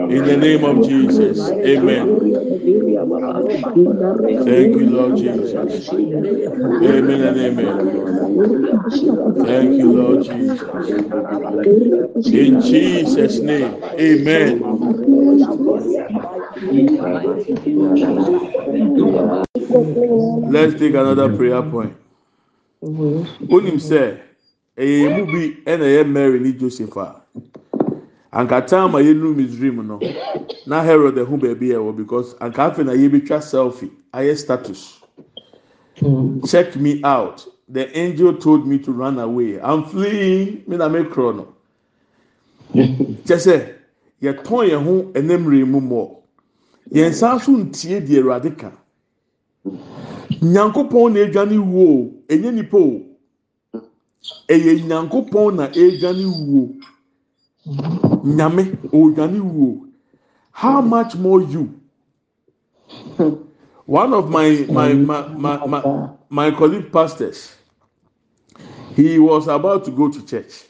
[0.10, 1.54] In the name of Jesus.
[1.66, 2.20] Amen.
[4.46, 5.94] Thank you, Lord Jesus.
[6.82, 7.80] Amen and amen.
[9.46, 10.94] Thank you, Lord Jesus.
[12.32, 13.82] In Jesus' name.
[14.00, 14.66] Amen.
[20.50, 21.94] Let's take another prayer point.
[22.82, 24.18] Onim sɛ
[24.78, 27.22] ɛyɛ emu bi ɛna ɛyɛ Mary ne Joseph a
[28.32, 30.00] ankata ama yɛnu Misraim no
[30.65, 35.02] na Herod ɛho baabi ɛwɔ because anka afei na yɛbɛtwa selfie ayɛ status.
[36.48, 37.46] Check me out.
[37.68, 39.60] The angel told me to run away.
[39.60, 40.63] I'm fleeing.
[40.68, 41.48] Me na me korɔ no.
[42.74, 43.74] Kyɛ sɛ
[44.22, 46.15] yɛtɔn yɛn ho ɛnɛmmerɛ mu mɔ.
[46.91, 48.71] Yɛn nsa so ntie deɛ Awurade ka.
[50.41, 53.02] nyankopɔn na edwane wuo enye nipa o.
[54.50, 56.76] Ɛyɛ nyankopɔn na edwane wuo.
[58.24, 59.88] Nyame odwane wuo.
[60.52, 61.74] How much more you?
[63.86, 67.54] One of my my my my my, my colleague pastors
[68.95, 70.63] he was about to go to church.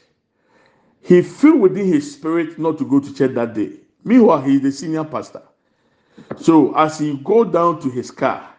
[1.02, 3.72] He feel within his spirit not to go to church that day.
[4.04, 5.42] Meanwhile he is the senior pastor
[6.36, 8.56] so as he go down to his car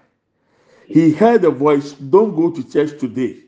[0.87, 3.39] he heard a voice, Don't go to church today.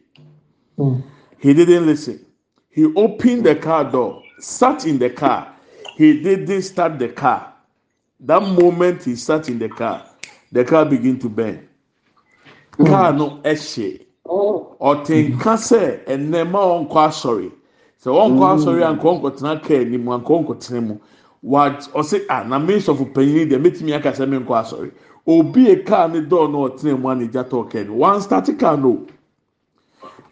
[0.77, 1.01] Mm.
[1.39, 2.25] He didn't listen.
[2.69, 5.55] He opened the car door, sat in the car.
[5.95, 7.53] He didn't start the car.
[8.19, 10.05] That moment he sat in the car,
[10.51, 11.67] the car began to burn.
[12.75, 12.85] Hmm.
[12.85, 14.05] Car no eshe.
[14.79, 17.49] Ọtịnka sị ẹnẹma ọnkọ asọrị.
[18.03, 20.95] Sị ọnkọ asọrị a nkọ nkọtena kaa anim a nkọ nkọtena mu.
[21.43, 24.91] Wa ọ sị a na sọfọ panyin deɛ mɛtumi aka sɛ mi nkɔ asọrị.
[25.27, 27.93] obi a kaa ne dɔɔ na ɔtena mu a ne gya tɔɔ kaa no.
[27.93, 29.05] One start car no.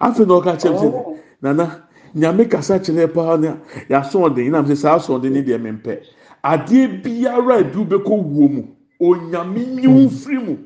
[0.01, 1.83] Afei na ɔka kyerɛ mi sɛ nana
[2.15, 3.57] nyame kasa kyerɛ paa na
[3.89, 5.99] yaso ɔden na mi sɛ saa so ɔden ne deɛ mi mpɛ
[6.43, 8.63] adeɛ biara edu bɛkɔ wuo mu.
[8.99, 10.57] Onyame nyiwu firi mu.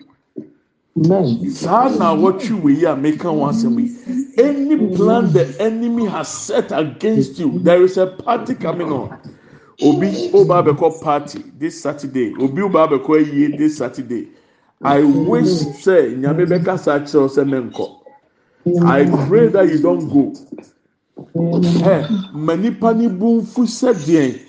[1.51, 6.71] Saa na wɔtwi wei a meka wɔn asɛm yi any plan the enemy has set
[6.71, 9.19] against you there is a party coming on.
[9.81, 12.33] Obi oba abɛkɔ party this saturday.
[12.39, 14.27] Obi oba abɛkɔ ayie this saturday.
[14.83, 15.47] I wish
[15.83, 17.87] sɛ nyame bɛkasa akyerɛw sɛ mɛnkɔ
[18.85, 20.33] i pray that you don go.
[21.35, 24.39] Ɛ ma nipa ni bu nfu sɛ deɛ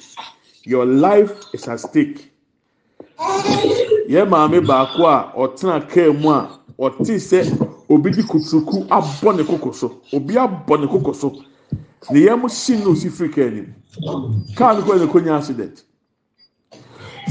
[0.64, 2.30] your life is at stake.
[4.08, 9.44] Yɛ maame baako a ɔtena kaa mu a ɔte sɛ obi di kuturuku abɔ ne
[9.44, 11.32] koko so obi abɔ ne koko so
[12.10, 13.74] ne yɛn si na osi firi kaa anim
[14.56, 15.84] kaa no kɔ ne konya accident.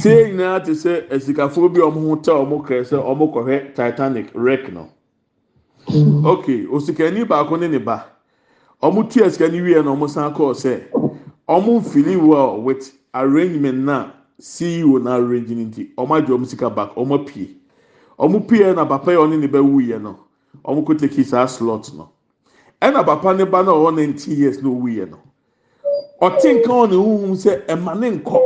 [0.01, 3.75] Tie nyinaa te sɛ asikafoɔ bi a wɔn ho tɛ wɔn kɛɛ sɛ wɔn kɔhwɛ
[3.75, 4.87] titanic wreck no.
[6.25, 8.05] Ok osikani baako ne ne ba.
[8.81, 10.81] Wɔn tu asikani wie na wɔn san kɔɔ sɛ
[11.47, 16.69] wɔn fili well with arrangement na ceo na arrange ne nti wɔn agye wɔn sika
[16.69, 17.49] back wɔn apue
[18.17, 20.17] wɔn pue na papa yɛ ɔne ne ba wu yɛ no.
[20.63, 22.09] Wɔn kɔ take saa slot no.
[22.81, 25.17] Ɛna papa ne ba na ɔwɔ nineteen years na owu yɛ no.
[26.21, 28.39] Ɔte nka wɔ ne huhum sɛ ɛma ne nkɔ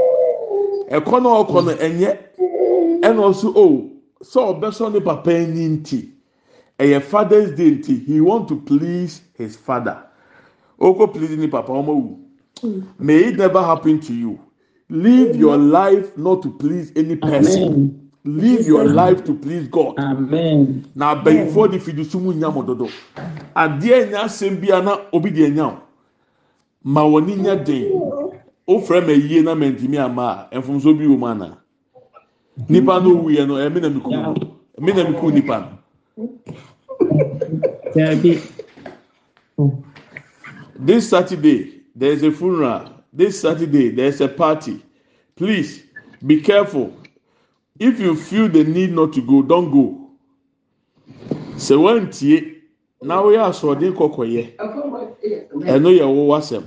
[0.91, 2.17] ɛkɔ na ɔkɔ no ɛnyɛ
[3.01, 3.89] ɛna ɔso o
[4.23, 6.11] sɛ ɔbɛsɔ ne papa ani nti.
[6.79, 9.97] Ɛyɛ father's day nti he want to please his father.
[10.81, 12.19] Ɔkɔ please ne papa ɔmo wu.
[12.99, 14.39] May it never happen to you.
[14.89, 19.97] Live your life not to please any person live your life to please God.
[19.99, 20.89] Amen.
[20.95, 22.89] na abɛnfoɔ de fidi so mu nya mo dodo.
[23.55, 25.77] Adeɛ nya asɛm bia na obi deɛ nya o
[26.83, 27.91] ma wɔn ni nya den.
[28.67, 30.57] Ofrɛ ma yie na ma ntumi ama a.
[30.59, 31.57] Mfomso bi wɔ mu ana
[32.67, 34.09] nipa no wu yɛ no eh, ɛmi na mi ku.
[34.09, 35.69] Ɛmi na mi ku nipa no.
[40.77, 42.89] This saturday there is a funeral.
[43.13, 44.81] This saturday there is a party.
[45.35, 45.83] Please
[46.25, 46.91] be careful
[47.79, 50.09] if you feel the need not to go don go.
[51.55, 52.61] Sɛ wɔn ntie
[53.01, 54.55] na wɔyɛ asoɔden kɔkɔyɛ.
[54.57, 56.63] ɛno yɛ wo wasɛm.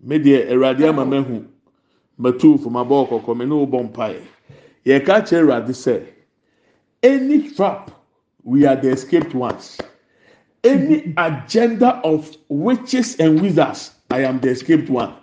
[0.00, 1.44] Me deɛ awurade ama mahu.
[2.18, 4.20] Matu fama bɔɔ kɔkɔ me ne wo bɔ mpaeɛ.
[4.86, 6.14] Yɛka kyerɛ awurade sɛ
[7.04, 7.90] any trap
[8.44, 9.78] we are the escaped ones
[10.64, 15.14] any agenda of witches and wizards i am the escaped one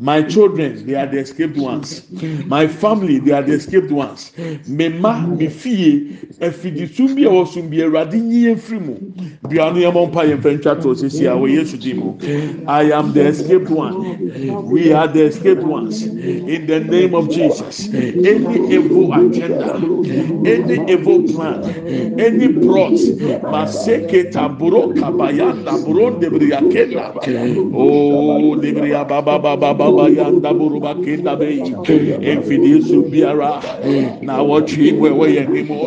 [0.00, 2.10] my children they are the escaped ones.
[2.46, 4.32] My family they are the escaped ones.
[4.66, 8.94] Me ma me fie efidisun bi a wɔsum bi awurade nyi efiri mu
[9.48, 12.16] bia no mpa yɛn fɛn twa to sisi a wɔ yesu di mu
[12.66, 14.64] i am the escaped one.
[14.70, 16.02] We are the escaped ones.
[16.02, 17.88] In the name of jesus.
[17.92, 19.76] Any evil agenda
[20.46, 21.62] any evil plan
[22.18, 22.92] any plot
[23.52, 27.12] maseke taburo kabayanda buro debriya kenda
[27.74, 29.04] oh debriya
[29.90, 31.60] baba baba baba yanda buru bakenda be
[32.22, 33.60] efidi su biara
[34.22, 35.78] na wɔtwi wɔ ɛwɔ yɛn nimu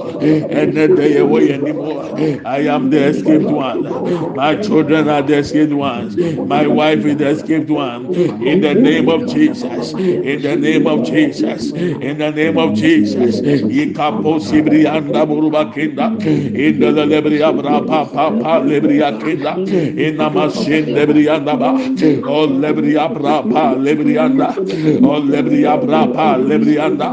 [0.49, 5.37] ɛnɛ de yɛ wɔ yɛn nimu i am the escaped one my children are the
[5.37, 6.15] escaped ones
[6.47, 11.05] my wife is the escaped one in the name of jesus in the name of
[11.05, 17.81] jesus in the name of jesus yikapo sibri anda buru bakenda in the lebri abra
[17.85, 19.57] pa pa pa lebri akenda
[19.97, 21.73] in namasin lebri anda ba
[22.27, 24.49] oh lebri abra pa lebri anda
[25.09, 27.07] oh lebri abra pa lebri anda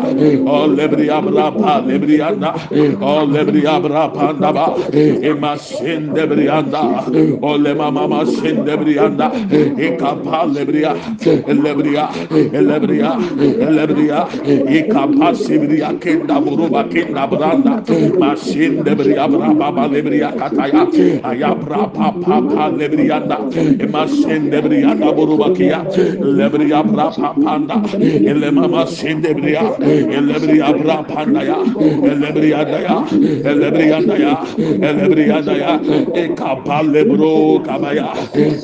[0.55, 2.51] oh lebri abra pa lebri anda
[3.11, 4.67] oh lebri abra pa anda ba
[5.31, 6.83] imasin lebri anda
[7.43, 9.29] oh le mama masin lebri anda
[9.89, 10.93] ikapa lebria
[11.65, 12.05] lebria
[12.69, 13.11] lebria
[13.77, 14.21] lebria
[14.79, 17.75] ikapa sibria kenda buruba kenda branda.
[18.19, 20.85] Masin lebria abra baba lebria kataya.
[21.23, 23.39] Ayabra pa pa pa lebria anda
[23.85, 25.81] imasin lebria anda buruba kia.
[26.21, 27.77] Lebria abra pa panda
[28.31, 29.65] ele mama sin lebria
[30.29, 31.59] lebria abra panda ya
[32.21, 32.97] lebria daya.
[33.61, 34.35] Lebria daya.
[34.81, 35.73] Lebria daya.
[36.15, 38.13] Ikapa lebro kabaya.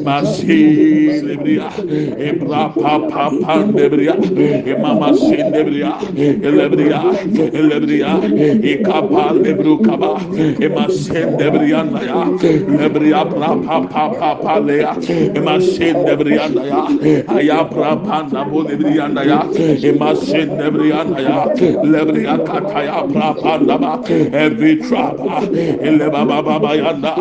[0.03, 1.71] Masi lebria
[2.19, 4.15] ebra pa pa pa lebria
[4.79, 5.93] mama sin lebria
[6.41, 7.01] lebria
[7.53, 8.13] lebria
[8.73, 10.13] ikapa lebro kaba
[10.61, 12.21] emasin lebria daya.
[12.81, 14.93] Lebria bra pa pa pa pa lea
[15.35, 19.43] emasin lebria daya ayabra panda bo lebria daya
[19.83, 21.47] emasin lebria daya
[21.85, 24.03] lebria kataya bra panda ba
[24.35, 25.19] every trap
[25.81, 27.15] ele baba baba yanda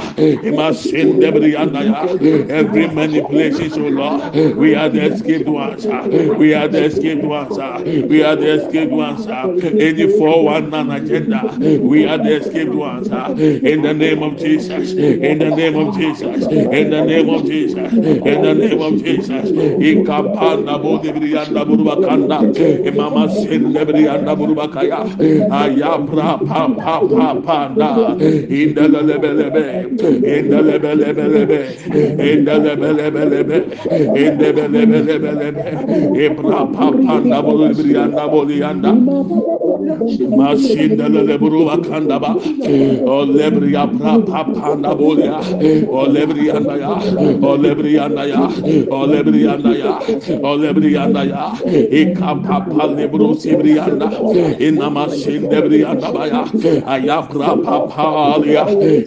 [0.43, 6.03] emasin lebria daya every manipulation so lord we are the escaped ones ah.
[6.05, 7.79] we are the escaped ones ah.
[7.79, 9.47] we are the escaped ones ah.
[9.47, 11.41] any 419 agenda
[11.81, 13.29] we are the escaped ones ah.
[13.31, 17.93] in the name of jesus in the name of jesus in the name of jesus
[17.93, 19.49] in the name of jesus
[20.55, 22.39] ikapa panda bo debri anda buruba kanda
[22.87, 25.03] imama sen debri anda buruba kaya
[25.51, 28.15] aya pra pa pa pa panda
[28.49, 29.65] inda lebe lebe
[30.23, 31.59] inda lebe lebe lebe
[32.31, 33.57] inda lebe lebe lebe
[34.15, 35.63] inda lebe lebe lebe
[36.25, 38.91] ebra pa panda bo debri anda bo anda
[40.37, 42.31] Mashinda le buru akanda ba.
[42.35, 45.39] O lebri apra panda bolia.
[45.89, 46.93] O lebri anda ya.
[47.41, 48.41] O lebri anda ya.
[48.91, 49.99] O lebri anda ya.
[49.99, 50.44] O lebri anda ya.
[52.01, 54.09] Ika papa lebru sibri anda.
[54.59, 56.43] Inna mashinda bri anda ba ya.
[56.85, 58.65] Ayapra papa alia.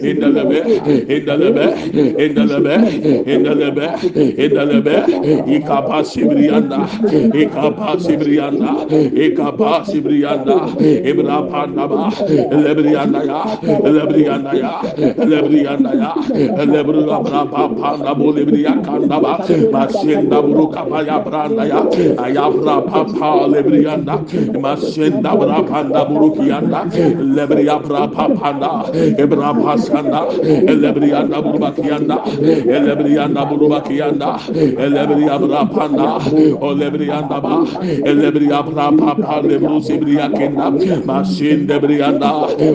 [0.09, 0.59] Inda lebe.
[1.15, 1.65] Inda lebe.
[2.19, 2.75] Inda lebe.
[3.33, 3.87] Inda lebe.
[4.43, 4.95] Inda lebe.
[5.55, 6.81] Ika pa sibri anda.
[7.33, 8.71] Ika pa sibri anda.
[9.25, 10.57] Ika pa sibri anda.
[10.79, 12.11] Ibra Pandaba,
[12.51, 13.41] Lebrianda ya,
[13.83, 14.81] Lebrianda ya,
[15.17, 16.11] Lebrianda ya,
[16.65, 19.39] Lebruga Brapa Panda Bolibria Kandaba,
[19.71, 21.81] Masinda Buruka Paya Branda ya,
[22.17, 24.17] Ayabra Papa Lebrianda,
[24.57, 26.89] Masinda Brapanda Burukianda,
[27.35, 30.21] Lebria Brapa Panda, Ebra Pasanda,
[30.65, 32.17] Lebrianda Burubakianda,
[32.65, 34.39] Lebrianda Burubakianda,
[34.89, 36.09] Lebria Brapanda,
[36.61, 42.31] O Lebrianda Ba, Lebria Brapa Lebrusi Bria Kenda, Masin de Brianda,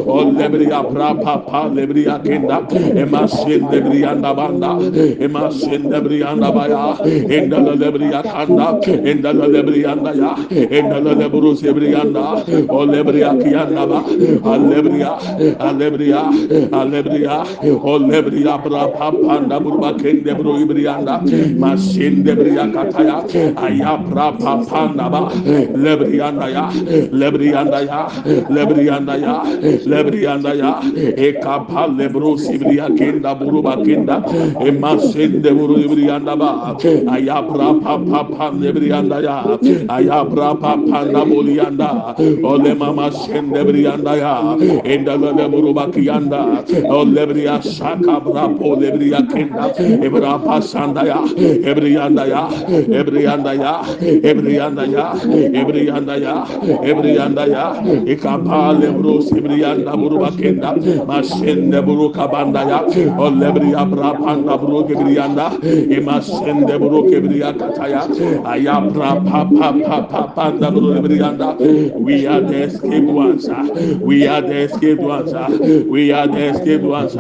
[0.07, 4.79] O Lebria Brapa Pa Lebria Kenda, Emasin de Brianda Banda,
[5.19, 6.95] Emasin de Brianda Baya,
[7.29, 7.59] Enda
[8.47, 10.35] Lebria Kanda, Enda Lebrianda Ya,
[10.69, 14.03] Enda Lebrus Brianda, O Lebria Kianda Ba,
[14.51, 15.19] Alebria,
[15.59, 17.45] Alebria, Alebria,
[17.83, 21.21] O Lebria Brapa Panda Burba Kende Bru Brianda,
[21.59, 23.23] Masin de Bria Kataya,
[23.55, 24.39] Ayapra
[24.69, 26.71] Panda Ba, Lebrianda Ya,
[27.11, 28.09] Lebrianda Ya,
[28.49, 29.43] Lebrianda Ya,
[29.87, 30.81] Lebrianda Ya,
[31.17, 34.23] Ekapa Lebro Sibria Kenda Buruba Kenda,
[34.61, 36.77] Emasende Buru Brianda Ba,
[37.15, 39.45] Ayapra Papa Lebrianda Ya,
[39.89, 42.15] Ayapra Papa Bolianda,
[42.45, 49.73] Ole Mama Sende Brianda Ya, Enda Leburuba Kianda, Olebria Shaka Brapo Lebria Kenda,
[50.03, 51.21] Ebra Pasanda Ya,
[51.65, 52.49] Ebrianda Ya,
[52.93, 53.83] Ebrianda Ya,
[54.23, 55.15] Ebrianda Ya,
[55.53, 56.45] Ebrianda Ya,
[56.83, 57.67] Ebrianda Ya,
[58.07, 60.75] ikapa lebro sibrianda buruba kenda.
[61.07, 62.81] Masende buru kabanda ya.
[63.19, 68.09] O lebria bra panda buru kebrianda e masende buru kebria kataya
[68.45, 69.73] aya bra pa pa
[70.11, 71.03] pa pa buru
[71.99, 73.49] we are the escaped ones
[74.03, 75.33] we are the escaped ones
[75.89, 77.15] we are the escaped ones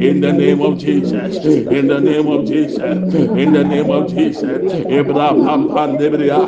[0.00, 1.44] in the name of Jesus.
[1.44, 2.80] In the name of Jesus.
[2.82, 4.72] In the name of Jesus.
[4.90, 6.46] Ebra pam pandebria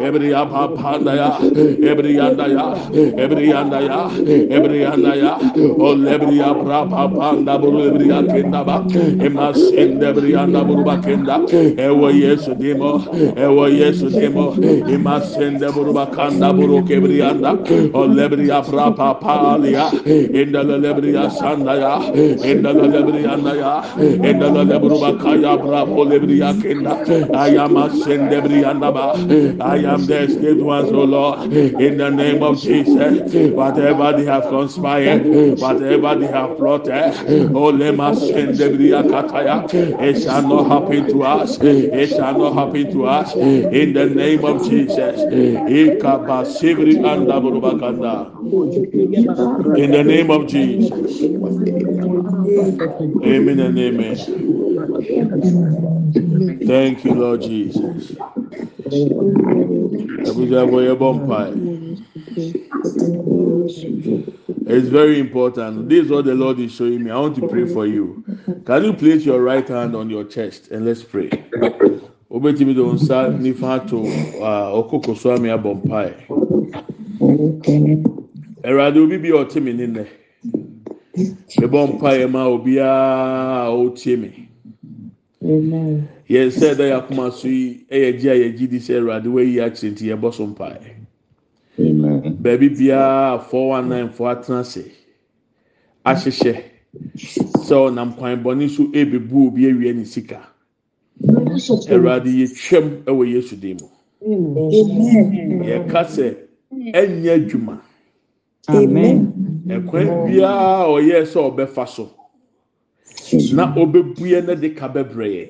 [0.00, 1.30] ebria pa panda ya
[1.90, 2.66] ebrianda ya
[3.24, 4.00] ebrianda ya
[4.56, 5.34] ebrianda ya
[5.78, 8.76] o lebria brapa panda buru lebria kenda ba.
[9.26, 11.40] Emasende brianda buru bakenda
[11.78, 13.00] ewo yesu demo
[13.36, 14.54] ewo yesu demo
[14.88, 17.52] emasende buru bakanda buru kebrianda
[17.94, 19.90] o lebria brapa palia
[20.40, 21.94] enda lebria sanda ya
[22.50, 23.74] enda lebrianda ya
[24.28, 26.94] enda lebru bakaya brapa lebria kenda
[27.42, 29.06] ayama sende brianda ba
[29.60, 33.32] I am the escaped ones, O Lord, in the name of Jesus.
[33.54, 35.24] Whatever they have conspired,
[35.60, 37.14] whatever they have plotted,
[37.54, 39.64] oh lema shendebria kataya,
[40.02, 41.58] it shall not happen to us.
[41.60, 43.23] It shall not happen to us.
[43.32, 45.20] In the name of Jesus.
[49.76, 51.22] In the name of Jesus.
[53.24, 54.16] Amen and amen.
[56.66, 58.12] Thank you, Lord Jesus.
[64.66, 65.88] It's very important.
[65.88, 67.10] This is what the Lord is showing me.
[67.10, 68.24] I want to pray for you.
[68.64, 71.30] Can you place your right hand on your chest and let's pray?
[72.34, 74.02] Obetimi do nsa nifa to
[74.74, 76.14] okoko so ami abɔ mpae.
[78.64, 80.04] Awurade obi bi a ɔte mi ne nnɛ.
[81.60, 84.48] Mebɔ mpae ma obiara a ɔtie mi.
[86.28, 89.60] Yɛn sɛ ɛda yɛ akoma so yi ɛyɛ gye a yɛgye di sɛ Awurade wayi
[89.60, 90.90] akyire nti yɛbɔ so mpae.
[92.42, 94.90] Baabi biara four one nine four atena ase
[96.04, 96.62] ahyehyɛ
[97.14, 100.53] sɛ ɔnam kwan bɔne so ebebu obi awie ne sika.
[101.22, 103.88] Awurade yɛtwam ɛwɔ Yesu dim mu.
[105.64, 106.36] Yɛka sɛ
[106.92, 107.80] ɛnyɛ adwuma.
[108.68, 112.10] Ɛkwan biara a ɔyɛ sɛ ɔbɛfa so
[113.54, 115.48] na ɔbɛbue ne de ka bɛbrɛ yɛ.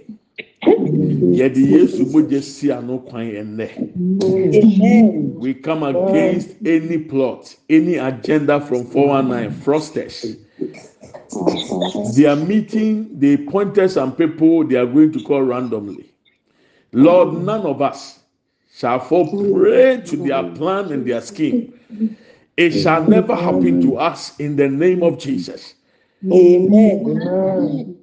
[1.39, 3.69] Yɛde Yesu mogya si ano kwan ɛnnɛ.
[5.41, 10.37] We come against any plot, any agenda from 419 fraudsters.
[12.15, 16.13] They are meeting, they pointed some people they are going to call randomly.
[16.93, 18.21] Lord, none of us
[18.75, 21.73] shall fall prey to their plan and their scheme.
[22.57, 25.75] It shall never happen to us in the name of Jesus.
[26.33, 27.97] Amen.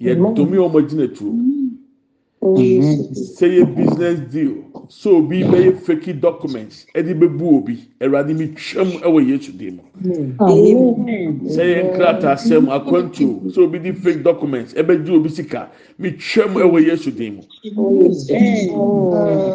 [0.00, 1.34] Wɔn gyina tuo.
[2.40, 8.88] Sɛ yɛ business deal so obi bɛyɛ fake documents ɛde bɛbu obi ɛwurade mi twɛm
[9.02, 9.80] ɛwɔ yesu dim.
[11.54, 15.68] Sɛ yɛ nkrataa sɛm akwantuo so obi di fake documents ɛbɛgye obi sika
[15.98, 17.42] mi twɛm ɛwɔ yesu dim mu.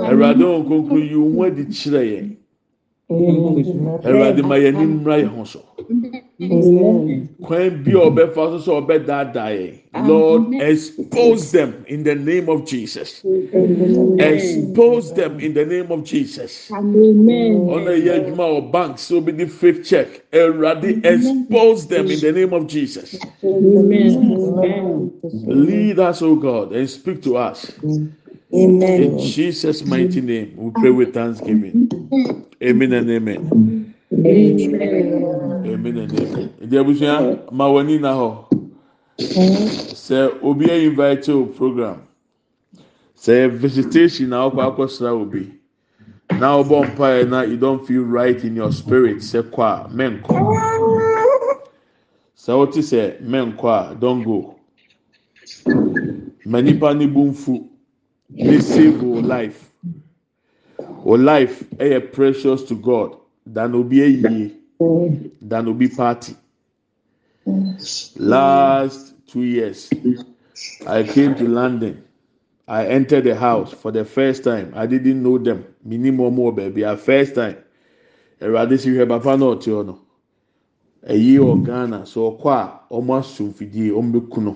[0.07, 2.35] Ɛwurade wɔn nkonkoro yi wɔn adi kyerɛ yɛn.
[3.09, 5.59] Ɛwurade ma yɛn ni mmra yɛn ho so.
[7.41, 9.79] Kwan bi a ɔbɛfa so sɛ ɔbɛdaadaa.
[9.95, 13.23] Lord expose them in the name of Jesus.
[14.19, 16.69] Expose them in the name of Jesus.
[17.67, 20.23] Ɔna yɛ adwuma wɔ bank so obi di fake check.
[20.31, 23.25] Ɛwurade expose them in the name of Jesus.
[25.45, 27.79] Lead us, O God, and speak to us.
[28.97, 31.77] In Jesus' mighty name, we pray with thanksgiving.
[32.63, 33.49] Amen and amen.
[38.13, 38.45] Hɔ.
[39.93, 42.01] Sɛ obi a invite o program.
[43.17, 45.51] Sɛ visitation na ɔkɔ akɔsra obi.
[46.39, 50.33] Na ɔbɔ mpaeɛ na you don't feel right in your spirit sɛ kɔ a mɛnkɔ.
[52.37, 54.55] Sɛ wote sɛ mɛnkɔ a don't go.
[56.45, 57.67] Ma nipa ne bu nfu.
[58.29, 59.71] May save your life.
[61.05, 64.51] Your life ɛyɛ precious to God than obi eyie
[65.41, 66.35] than obi party.
[68.17, 69.89] Last two years,
[70.87, 72.03] I came to London.
[72.67, 74.71] I entered the house for the first time.
[74.75, 75.65] I didn't know them.
[75.83, 76.85] Minimum more baby.
[76.85, 77.57] Our first time.
[78.41, 79.93] Ẹ̀rọ̀adé sì hwẹ́ papa náà ọ̀tí ọ̀nà.
[81.13, 82.63] Ẹ̀yí ọ̀ Ghana sọ ọkọ a
[82.97, 84.53] ọmọ asùn fìdí ọmọ bẹ kú no.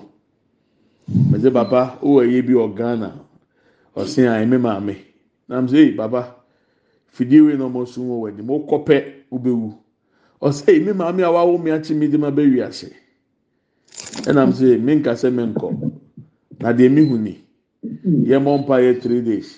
[1.30, 3.08] Mẹ̀sẹ̀ papa ó ẹ̀yẹ bi ọ̀ Ghana
[3.96, 4.94] ọ̀sìn à ẹ̀mí maame.
[5.48, 6.20] Nam sẹ́ yìí papa
[7.14, 9.00] fìdí wei na ọmọ sùn wọ̀ wẹ̀ ni mo kọ́ pẹ́
[9.34, 9.68] ọbẹ̀wù.
[10.46, 12.88] Ọ̀sẹ̀ yìí mi maame a wàá wọ́ mi akyi mi di ma bẹ́ wí ase.
[14.30, 15.66] Ẹnam sẹ́ mi nkasẹ́ mi nkọ.
[16.60, 17.34] Na deɛ mi hu ni.
[18.28, 19.48] Yẹ mọ mpa yẹ three days.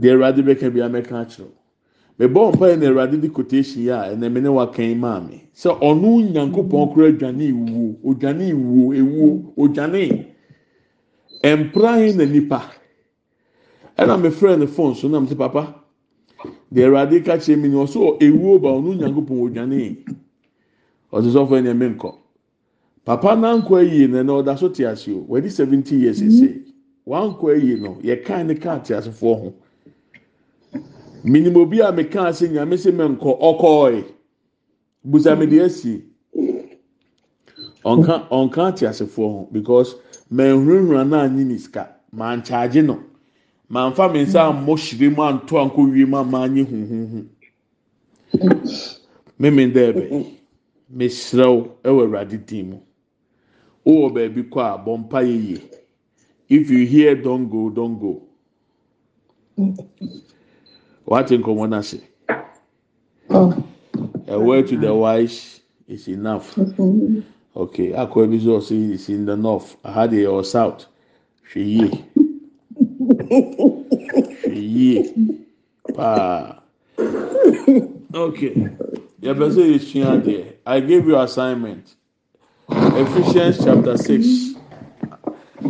[0.00, 1.52] Deɛ Ẹ̀rọ̀adé bɛka bi amẹ́ka akyerɛw.
[2.20, 5.40] mebɔ mpa yɛ na awurade de quotation yi a ɛnna mene wa kan maa mi
[5.56, 10.26] sɛ ɔno nyankopɔn kora adwane ewuo odwane ewuo ewuo odwane
[11.42, 12.60] mpran na nipa
[13.96, 15.79] ɛna mefrɛ ne phone so na mo sɛ papa
[16.72, 19.96] deɛ awurade ka kyerɛ mi ni ɔso ewuo ba ɔno nyankopɔn odwane
[21.12, 22.14] ɔte sɔfo ɛna ɛmɛ nkɔ.
[23.04, 25.26] Papa nankɔ ayie na ɛna ɔda so te ase o.
[25.28, 26.60] Wɔadi seventy years ese
[27.06, 29.54] wankɔ ayie no yɛ kan ne kaa te asefoɔ ho.
[31.24, 34.04] minim obi a meka ase nyame sɛ menkɔ ɔkɔɔe.
[35.06, 36.02] Busa mi de esi
[37.84, 39.96] ɔnka ɔnka ate asefoɔ ho because
[40.32, 41.96] mɛnhurahura naa nyi ne sika.
[42.12, 42.98] Maa nkyaagye no.
[43.72, 47.18] Maa nfa mi nsa ammɔ hyire mu anto anko wie mu ama anyi huhuhu
[49.40, 50.04] mímí dɛɛbɛ
[50.96, 51.54] mesrɛw
[51.86, 52.78] ɛwɔ awurade din mu.
[53.86, 55.62] Wowɔ baabi kɔ a bɔ mpa yie.
[56.48, 58.22] If you hear don go don go.
[61.06, 62.00] wate nkɔmɔ n'ase
[64.28, 66.58] a word to the wise is enough.
[67.56, 69.76] Okay akɔ ebi sɛ ɔsi is in the north.
[69.84, 70.86] Aha de yɛ south
[71.52, 72.04] hwɛ yie.
[73.30, 75.14] Yie
[75.94, 76.60] paa
[78.14, 78.54] okay.
[79.22, 81.94] Adeɛ i gave you assignment.
[82.70, 84.54] Ephesians chapter six.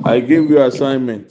[0.05, 1.29] I gave you assignment.